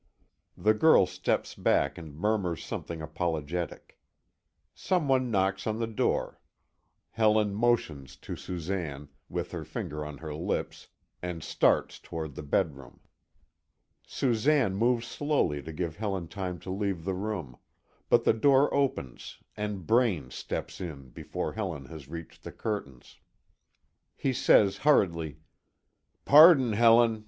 The 0.57 0.73
girl 0.73 1.05
steps 1.05 1.53
back 1.53 1.95
and 1.95 2.15
murmurs 2.17 2.65
something 2.65 3.03
apologetic. 3.03 3.99
Some 4.73 5.07
one 5.07 5.29
knocks 5.29 5.67
on 5.67 5.77
the 5.77 5.85
door. 5.85 6.41
Helen 7.11 7.53
motions 7.53 8.15
to 8.15 8.35
Susanne, 8.35 9.09
with 9.29 9.51
her 9.51 9.63
finger 9.63 10.03
on 10.03 10.17
her 10.17 10.33
lips, 10.33 10.87
and 11.21 11.43
starts 11.43 11.99
towards 11.99 12.33
the 12.35 12.41
bedroom. 12.41 13.01
Susanne 14.07 14.73
moves 14.73 15.05
slowly 15.05 15.61
to 15.61 15.71
give 15.71 15.97
Helen 15.97 16.27
time 16.27 16.57
to 16.61 16.71
leave 16.71 17.05
the 17.05 17.13
room; 17.13 17.57
but 18.09 18.23
the 18.23 18.33
door 18.33 18.73
opens 18.73 19.37
and 19.55 19.85
Braine 19.85 20.31
steps 20.31 20.81
in 20.81 21.09
before 21.09 21.53
Helen 21.53 21.85
has 21.85 22.09
reached 22.09 22.41
the 22.41 22.51
curtains. 22.51 23.19
He 24.15 24.33
says 24.33 24.77
hurriedly: 24.77 25.37
"Pardon, 26.25 26.73
Helen! 26.73 27.19